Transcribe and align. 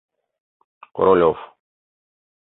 Королёв. 0.95 1.37